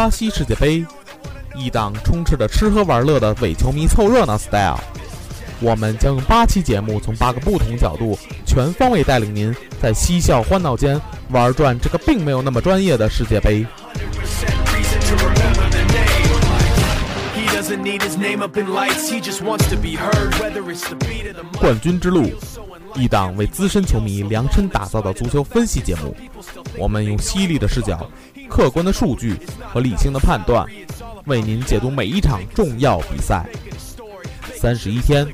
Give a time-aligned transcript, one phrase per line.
[0.00, 0.82] 巴西世界杯，
[1.54, 4.80] 一档充斥着吃喝玩乐的伪球迷凑热闹 style。
[5.60, 13.66] 我们将用八期节目，从八个不同角度，全方位带领您在嬉笑欢闹间玩转这个并没有那么专业的世界杯。
[21.58, 22.30] 冠军之路，
[22.94, 26.16] 一档为资深球迷量身打造的足球分析节目。
[26.78, 28.10] 我们用犀利的视角。
[28.50, 29.36] 客观的数据
[29.72, 30.66] 和理性的判断，
[31.26, 33.46] 为您解读每一场重要比赛。
[34.54, 35.26] 三十一天，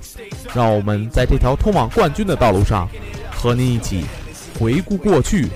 [0.55, 2.89] 让我们在这条通往冠军的道路上，
[3.33, 4.05] 和您一起
[4.61, 5.49] 回顾过去，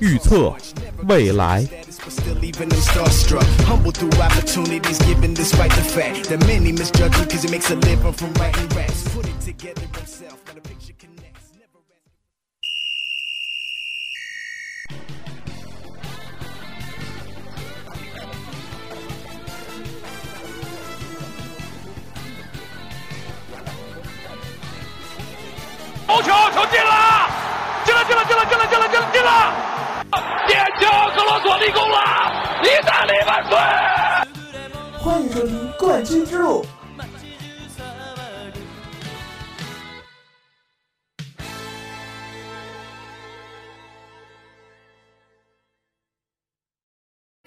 [0.00, 0.54] 预测
[1.08, 1.66] 未来。
[26.08, 27.28] 好球球进了，
[27.84, 29.52] 进了进了进了进了进了进了进了！
[30.46, 33.58] 点球，格罗索立功了，意大利万岁！
[34.98, 36.64] 欢迎收听冠军之路。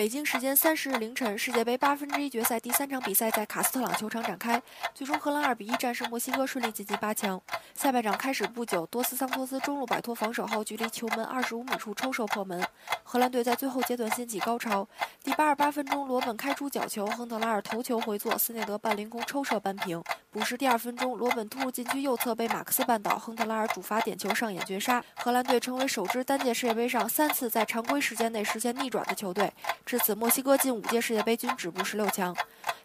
[0.02, 4.60] 北京时间三十日凌晨，世界杯八分之一决赛第三场比赛在卡斯特朗球场展开，
[4.96, 7.40] 最终荷兰二比一战胜墨西哥，顺利晋级八强。
[7.76, 12.66] 下半场开始不久，多斯桑托斯中路摆脱防守后，距离球门二十五米处抽射破门，
[13.04, 14.88] 荷兰队在最后阶段掀起高潮。
[15.24, 20.04] 第八十八分钟，罗本开出角球，亨特拉尔头球回做，斯内德半凌空抽射扳平。
[20.32, 29.54] 补时第二分钟，罗本突入禁区右侧被马克思绊倒，亨特拉尔主罚点球上演绝杀，荷兰队成为首支单届世界杯上三次在常规时间内实现逆转的球队。
[29.92, 32.34] 至此，墨西哥近五届世界杯均止步十六强。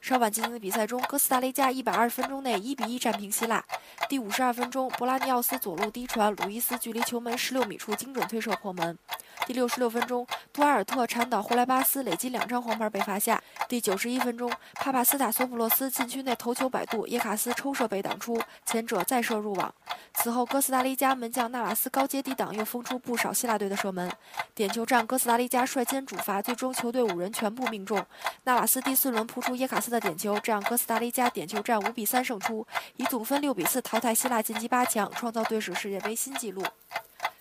[0.00, 3.65] 稍晚进行的比赛中，哥斯达黎加一百二十分钟内一比一战平希腊。
[4.09, 8.99] 第五十二分钟，博拉尼奥斯左路低传，鲁伊斯距离球门十六米处精准推射破门。
[9.47, 13.41] 第六十六分钟，杜埃尔特铲倒霍莱巴斯，累积两张黄牌被罚下。
[13.69, 19.73] 第九十一分钟，帕帕斯塔索普洛斯禁区内头球摆渡，耶卡斯抽射被挡出，前者再射入网。
[20.15, 24.11] 此后，哥斯达黎加门将纳瓦斯高阶抵挡，又封出不少希腊队的射门。
[24.53, 28.05] 点球战，哥斯达黎加率先主罚，最终球队五人全部命中。
[28.43, 36.65] 纳瓦斯第四轮扑出耶卡斯的点球，这样哥斯达黎加点球战五比三胜出，以总分六比四淘汰希腊晋级八强，创造队史世界杯新纪录。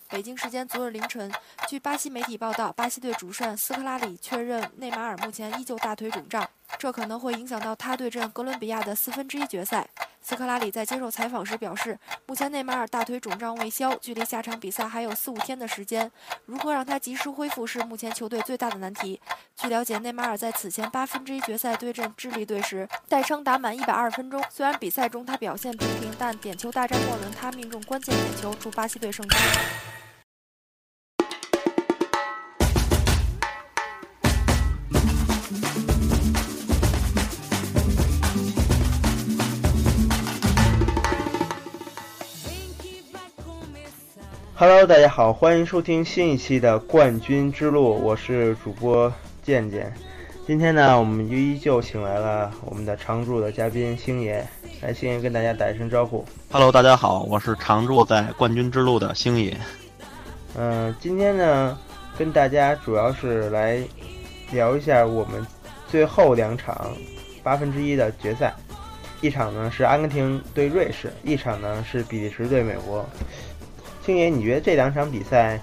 [0.07, 1.31] 北京时间昨日凌晨，
[1.67, 9.87] 据巴西媒体报道，巴西队主帅斯科拉里确认内马尔目前依旧大腿肿胀，这可能会影响到他对阵哥伦比亚的四分之一决赛。
[10.21, 16.11] 斯科拉里在接受采访时表示，目前内马尔大腿肿胀未消，距离下场比赛还有四五天的时间，
[16.45, 19.21] 如何让他及时恢复是目前球队最大的难题。
[19.55, 29.37] 据了解，内马尔在此前八分之一决赛对阵智利队时带伤打满一百二十分钟，虽然比赛中他表现平平，但点球大战末轮他命中关键点球，助巴西队胜出。
[44.57, 49.11] Hello，大家好，欢迎收听新一期的冠军之路，我是主播
[49.43, 49.93] 健健。
[50.47, 54.47] 今天呢，我们依旧请来了我们的常驻的嘉宾星爷，
[54.79, 56.23] 来星爷跟大家打一声招呼。
[56.49, 59.57] Hello，大家好，我是常驻在冠军之路的星爷。
[60.57, 61.77] 嗯，今天呢，
[62.17, 63.77] 跟大家主要是来
[64.53, 65.45] 聊一下我们
[65.89, 66.93] 最后两场
[67.43, 68.55] 八分之一的决赛，
[69.19, 73.05] 一场呢是阿根廷对瑞士，一场呢是比利时对美国。
[74.05, 75.59] 星爷，你觉得这两场比赛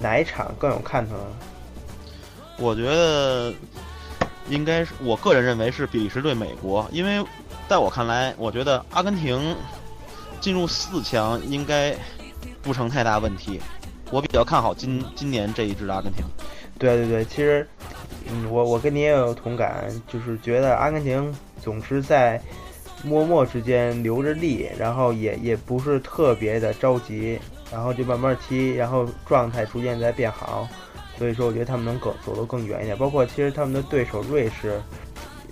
[0.00, 1.26] 哪一场更有看头呢？
[2.58, 3.54] 我觉得
[4.48, 7.24] 应该是，我个人认为是比利时对美国，因为
[7.68, 9.54] 在我看来，我觉得阿根廷
[10.40, 11.94] 进入四强应该
[12.62, 13.60] 不成太大问题。
[14.10, 16.24] 我比较看好今今年这一支阿根廷。
[16.78, 17.68] 对对对，其实，
[18.28, 22.40] 嗯，我我跟你也有同感，就是觉得阿根廷总是在
[23.02, 27.38] 默默之间留着力，然后也也不是特别的着急，
[27.70, 30.68] 然后就慢慢踢，然后状态逐渐在变好。
[31.18, 32.96] 所以说，我觉得他们能走走得更远一点。
[32.96, 34.80] 包括其实他们的对手瑞士，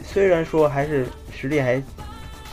[0.05, 1.83] 虽然说还是实力还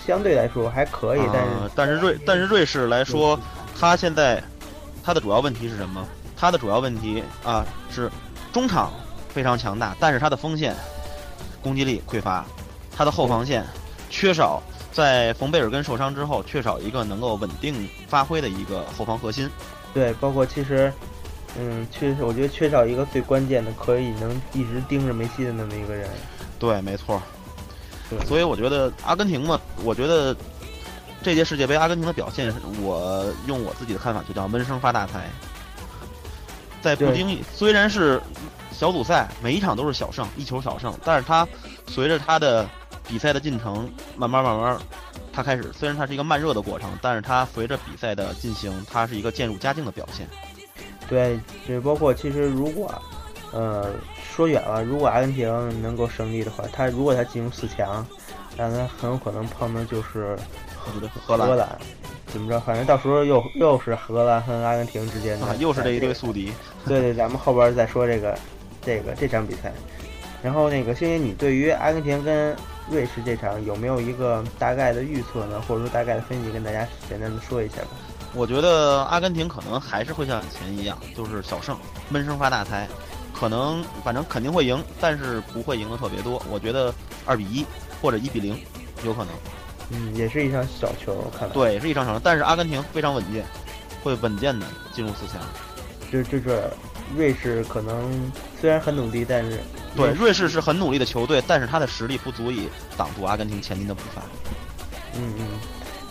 [0.06, 3.38] 相对来说还可以，但是、呃但是瑞但是瑞士来说，
[3.78, 4.42] 他现在
[5.04, 6.08] 他的主要问题是什么？
[6.38, 8.10] 他的主要问题啊是
[8.54, 8.92] 中场
[9.30, 10.76] 非常强大，但是他的锋线
[11.62, 12.46] 攻击力匮乏，
[12.96, 13.64] 他的后防线
[14.10, 19.50] 缺少，在冯贝尔根受伤之后，缺少一个能够稳定发挥的一个后防核心。
[19.94, 20.92] 对，包括其实。
[21.60, 26.10] 嗯，缺我觉得缺少一个最关键的，可以能一直盯着梅西的那么一个人。
[26.58, 27.22] 对，没错。
[28.10, 30.34] 对，所以我觉得阿根廷嘛，我觉得
[31.22, 35.30] 这届世界杯阿根廷的表现，我用我自己的看法就叫闷声发大财。
[36.82, 38.22] 在不经意，虽然是
[38.72, 41.46] 小组赛，每一场都是小胜，一球小胜，但是他
[41.86, 42.66] 随着他的
[43.12, 44.78] 比赛的进程，慢慢慢慢，
[45.34, 50.26] 他开始虽然它是一个慢热的过程，但是它随着比赛的进行，它是一个渐入佳境的表现。
[51.10, 51.38] 对，
[51.68, 52.90] 就包括其实如果，
[53.52, 53.92] 呃，
[54.34, 58.08] 说远了，如果阿根廷能够胜利的话，他如果他进入四强，
[58.56, 60.38] 那他很有可能碰的就是
[61.18, 61.50] 荷兰。
[61.50, 61.78] 荷兰
[62.28, 62.58] 怎么着？
[62.62, 66.54] 反正到时候又又是荷兰和阿根廷之间的，啊、又是这一对宿敌。
[66.88, 68.40] 对对，咱们后边再说这个
[68.82, 69.74] 这个这场比赛。
[70.42, 72.56] 然后那个星爷，你对于阿根廷跟
[72.92, 75.62] 瑞士这场有没有一个大概的预测呢？
[75.62, 77.88] 或者说大概的分析，跟大家简单的说一下吧。
[78.34, 81.78] 我觉得阿根廷可能还是会像以前一样，就是小胜，
[82.10, 82.88] 闷声发大财，
[83.34, 86.42] 可能反正肯定会赢，但是不会赢得特别多。
[86.50, 86.94] 我觉得
[87.26, 87.66] 二比一
[88.02, 88.58] 或者一比零，
[89.04, 89.34] 有可能。
[89.90, 91.54] 嗯，也是一场小球，看来。
[91.54, 93.44] 对，是一场小球，但是阿根廷非常稳健，
[94.04, 95.42] 会稳健的进入四强。
[96.10, 96.64] 就就是
[97.16, 99.60] 瑞士可能虽然很努力，但是
[99.96, 104.22] 对瑞士是很努力的球队，但是他的实力不足以挡住阿根廷前进的步伐。
[105.16, 105.48] 嗯嗯。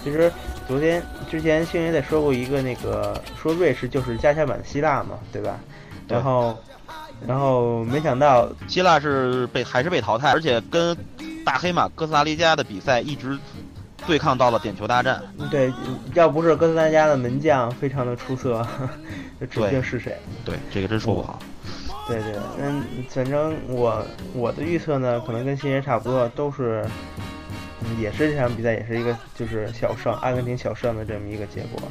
[0.02, 0.32] 其实
[0.66, 5.58] 昨天之前星爷在说过一个那个说瑞士就是加强版希腊嘛，对吧？
[6.08, 6.58] 对然后
[7.26, 10.96] 然后没想到希腊是被还是被淘汰，而且跟
[11.44, 13.38] 大黑马哥斯达黎加的比赛一直
[14.06, 15.22] 对抗到了点球大战。
[15.50, 15.70] 对，
[16.14, 18.66] 要不是哥斯达黎加的门将非常的出色，
[19.38, 20.16] 就指不定是谁。
[20.46, 21.38] 对，这个真说不好。
[22.10, 24.04] 对对，嗯，反正我
[24.34, 26.84] 我的预测呢，可能跟新人差不多，都是。
[27.98, 31.82] 也是这场比赛，也是一个就是小胜，阿根廷小胜的这么一个结果。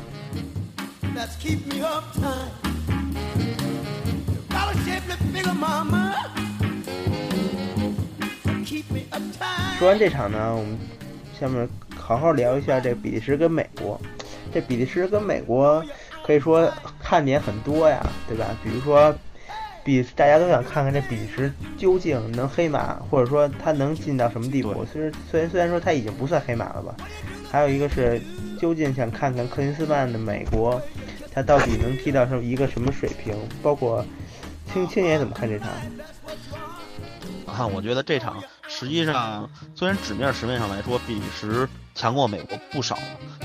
[9.77, 10.77] 说完这场呢，我们
[11.38, 11.68] 下面
[11.98, 14.00] 好好聊一下这比利时跟美国。
[14.54, 15.83] 这比利时跟美国
[16.24, 16.72] 可以说
[17.04, 18.45] 看点很多呀，对吧？
[18.63, 19.13] 比如说。
[19.83, 24.85] 比大家都想看看这比利时究竟能黑马，或者说他能进到什么地步。
[24.85, 26.95] 虽然虽然虽然说他已经不算黑马了吧，
[27.49, 28.21] 还有一个是
[28.59, 30.81] 究竟想看看克林斯曼的美国，
[31.33, 33.33] 他到底能踢到什么一个什么水平？
[33.63, 34.05] 包括
[34.71, 35.69] 青青爷怎么看这场？
[37.45, 42.97] 啊，我觉得这场实际上虽然纸面实面上来说比利时强过美国不少，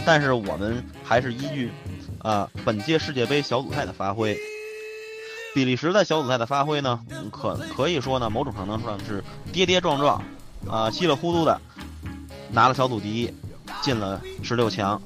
[0.05, 1.71] 但是我们还是依据
[2.19, 4.37] 啊本届世界杯小组赛的发挥。
[5.55, 9.23] 比利时在小组赛的发挥呢，可可以说呢，某种程度上是
[9.53, 10.21] 跌跌撞撞，
[10.69, 11.61] 啊，稀里糊涂的
[12.51, 13.33] 拿了小组第一，
[13.81, 15.01] 进了十六强。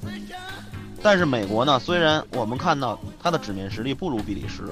[1.03, 4.63] 但是美国呢，虽然我们看到他的纸面实力不如比利时，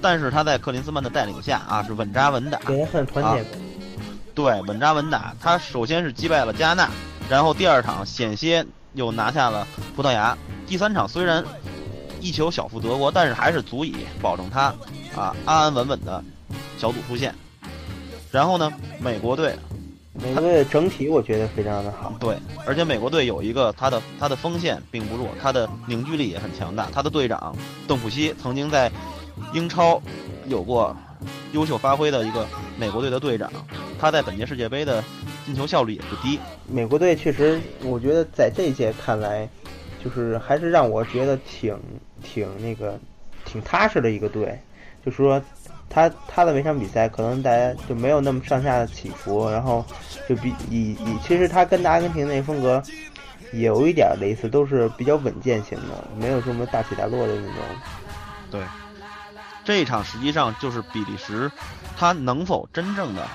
[0.00, 3.46] 但是他在克林斯曼的带领下啊，是稳扎稳打，也很团结、啊。
[4.34, 5.34] 对，稳扎稳打。
[5.40, 6.90] 他首先是击败了加纳，
[7.30, 10.36] 然后第二场险些又拿下了葡萄牙，
[10.66, 11.44] 第三场虽然
[12.20, 14.74] 一球小负德国，但是还是足以保证他。
[15.16, 16.22] 啊，安安稳稳的
[16.78, 17.34] 小组出线，
[18.30, 19.54] 然后呢，美国队，
[20.14, 22.14] 美国队整体我觉得非常的好。
[22.18, 26.88] 对，而且美国队有一个他的他的锋线并不弱，他的凝聚力也很强大。
[26.92, 27.54] 他的队长
[27.86, 28.90] 邓普西曾经在
[29.52, 30.00] 英超
[30.48, 30.96] 有过
[31.52, 32.46] 优秀发挥的一个
[32.78, 33.52] 美国队的队长，
[34.00, 35.04] 他在本届世界杯的
[35.44, 36.38] 进球效率也不低。
[36.66, 39.46] 美国队确实，我觉得在这一届看来，
[40.02, 41.78] 就是还是让我觉得挺
[42.22, 42.98] 挺那个
[43.44, 44.58] 挺踏实的一个队。
[45.04, 45.42] 就是说，
[45.90, 49.84] 他他的每场比赛可能大家就没有那么上下的起伏，然后
[50.28, 52.82] 就比以以其实他跟阿根廷那风格
[53.52, 57.54] 有一点类似，都是比较稳健型的，没有什么大起大落的那种。
[58.50, 58.62] 对，
[59.64, 61.50] 这一场实际上就是比利时，
[61.98, 63.26] 他能否真正的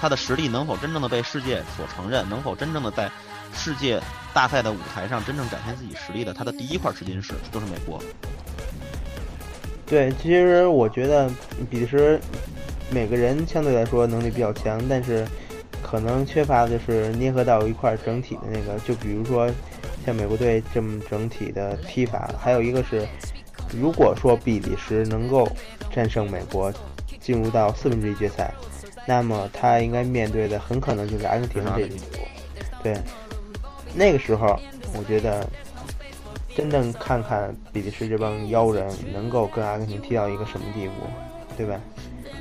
[0.00, 3.10] 他的实力能否真正的被世界所承认，能否真正的在
[3.52, 4.00] 世界
[4.32, 8.00] 大赛的舞台上真正展现自己实力的，他的第一块试金石就是美国。
[9.90, 11.28] 对，其实我觉得
[11.68, 12.20] 比利时
[12.92, 15.26] 每个人相对来说能力比较强，但是
[15.82, 19.50] 可能缺乏的就是捏合到一块整体的那个，就比如说
[20.06, 23.04] 像美国队这么整体的踢法，还有一个是，
[23.76, 25.48] 如果说比利时能够
[25.92, 26.72] 战胜美国，
[27.18, 28.54] 进入到四分之一决赛，
[29.08, 32.04] 那么他应该面对的很可能就是阿根廷这种组。
[32.80, 32.96] 对，
[33.92, 34.56] 那个时候
[34.96, 35.44] 我觉得。
[36.56, 40.94] 真正看看比利时这帮妖人能够跟阿根廷踢到一个什么地步，
[41.56, 41.80] 对吧？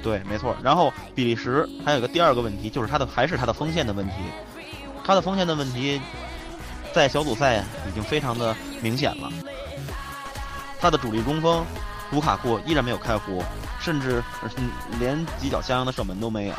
[0.02, 0.56] 对，没错。
[0.64, 4.14] 然后比利时还有一个第二个问题，就是他的还是他的锋线的问题。
[5.06, 6.02] 他的锋线的问题
[6.94, 9.32] 在小组赛已经非常的明显了。
[10.80, 11.64] 他的主力中锋
[12.12, 13.44] 卢卡库依然没有开胡，
[13.80, 14.24] 甚至
[15.00, 16.56] 连几脚相应的射门都没有。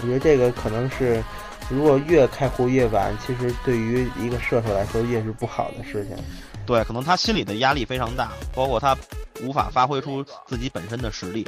[0.00, 1.22] 我觉得这个可能是。
[1.70, 6.16] 如果越开壶越晚，其实对于一个射手来说越是不好的事情。
[6.64, 8.96] 对，可能他心里的压力非常大，包括他
[9.42, 11.46] 无法发挥出自己本身的实力。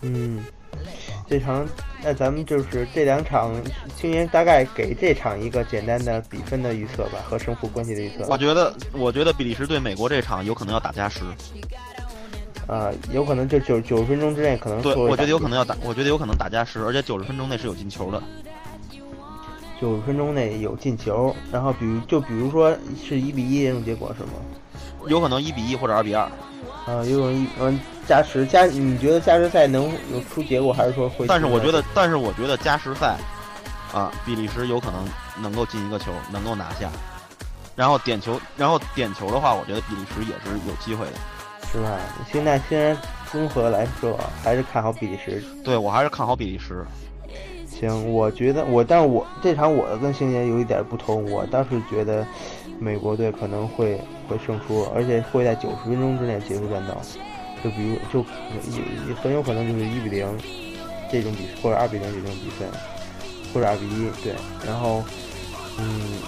[0.00, 0.44] 嗯，
[1.28, 1.66] 这场
[2.02, 3.54] 那咱们就是这两场，
[3.96, 8.26] 青年大概给这场一个简单的比分的预测吧，和胜负关系的预测。
[8.28, 11.20] 我觉得，我觉得比利时对美国这场有可能要打加时。
[12.66, 14.80] 啊，有可能就九九十分钟之内可能。
[14.82, 18.22] 对，我觉得有可能要打，我觉得有可能打加时，而且九十分钟内是有进球的。
[19.82, 22.72] 九十分钟内有进球，然后比如就比如说
[23.04, 24.34] 是一比一这种结果是吗？
[25.08, 26.22] 有可能一比一或者二比二。
[26.86, 31.26] 啊，有可能一嗯加时加，你觉得加时赛能有出结果，还是说会？
[31.26, 33.16] 但是我觉得，但是我觉得加时赛，
[33.92, 35.04] 啊，比利时有可能
[35.42, 36.88] 能够进一个球，能够拿下。
[37.74, 41.12] 然后点球，然后点球的话，我觉得比利时也是有机会的，
[41.72, 41.98] 是吧？
[42.30, 42.96] 现在虽然
[43.32, 45.42] 综合来说，还是看好比利时。
[45.64, 46.86] 对我还是看好比利时。
[47.82, 52.24] 行，我觉得我，但我这场我的跟星爷有一点不同，我倒是觉得
[52.78, 56.96] 美国队可能会会胜出，而且会在九十分钟之内结束战斗。
[57.64, 58.24] 就比如，就
[59.08, 60.24] 也很有可能就是一比零
[61.10, 62.68] 这种比，或者二比零这种比分，
[63.52, 64.08] 或者二比一。
[64.22, 64.32] 对，
[64.64, 65.02] 然后，
[65.76, 66.20] 嗯，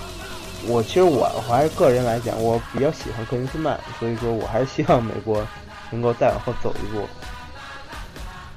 [0.66, 5.40] 我其实我我还是个人来讲，我比较喜欢克林斯曼，所以说我还是希望美国
[5.92, 7.06] 能够再往后走一步。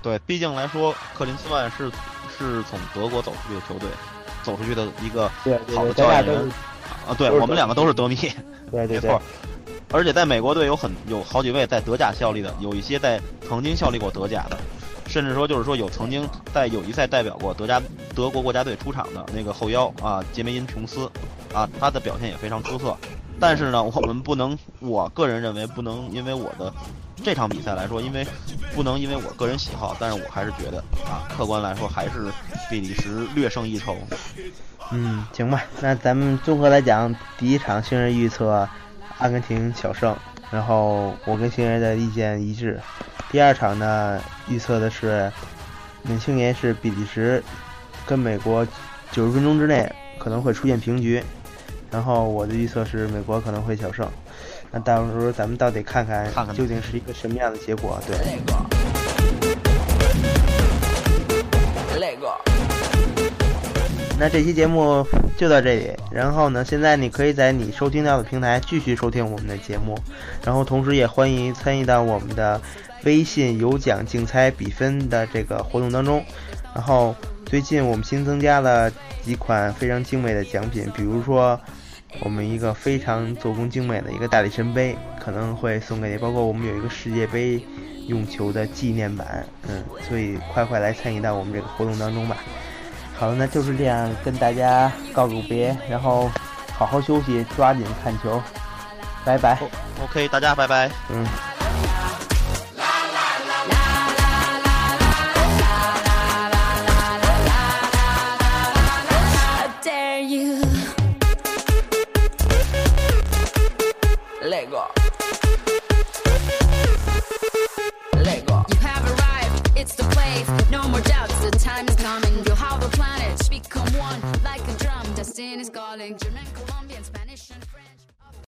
[0.02, 1.92] 对，毕竟来说，克林斯曼是。
[2.38, 3.90] 是从德国走出去的球队，
[4.44, 5.28] 走出去的一个
[5.76, 6.52] 好的教练员
[7.08, 7.14] 啊！
[7.18, 8.16] 对我们两个都是德迷，
[8.72, 9.22] 对没错。
[9.92, 14.58] 而且在美国队有很有好几位在德甲效力的，有一些在曾经效力过德甲的，
[15.08, 17.82] 甚至说就是说有曾经在友谊赛代表过德甲
[18.16, 21.10] 德国国家队出场的那个后腰啊，杰梅因琼斯
[21.54, 22.96] 啊，他的表现也非常出色。
[23.40, 26.74] 但是呢，我们不能，我个人认为不能因为我的。
[27.24, 28.26] 这场比赛来说，因为
[28.78, 30.78] 不能因为我个人喜好，但是我还是觉得
[31.10, 32.32] 啊，客观来说还是
[32.70, 33.98] 比利时略胜一筹。
[34.92, 38.70] 嗯，行吧，那咱们综合来讲，第一场星人预测
[39.18, 40.16] 阿根廷小胜，
[40.52, 42.80] 然后我跟星人的意见一致。
[43.32, 45.32] 第二场呢，预测的是，
[46.04, 47.44] 嗯，星爷是比利时
[48.06, 48.64] 跟美国
[49.12, 51.24] 九十分钟之内可能会出现平局，
[51.90, 54.08] 然后我的预测是美国可能会小胜。
[54.72, 58.00] 那到时候咱们到底看看，究竟是一个什么样的结果？
[58.06, 58.18] 对。
[64.20, 65.06] 那这期节目
[65.38, 65.92] 就到这里。
[66.12, 69.98] 然后呢，现在你可以在你收听到的平台继续收听我们的节目。
[70.44, 72.60] 然后同时也欢迎参与到我们的
[73.04, 76.24] 微信有奖竞猜比分的这个活动当中。
[76.74, 78.92] 然后最近我们新增加了
[79.24, 81.60] 几款非常精美的奖品，比如说。
[82.22, 87.62] 我们一个非常做工精美的一个大力神杯可能会送给你，包括我们有一个世界杯
[88.08, 92.38] 用球的纪念版，嗯，所以快快来参与到我们这个活动当中吧。
[93.16, 96.30] 好了，那就是这样跟大家告个别，然后
[96.74, 98.42] 好好休息，抓紧看球，
[99.26, 99.58] 拜拜。
[100.04, 100.90] OK，大家拜拜。
[101.10, 101.47] 嗯。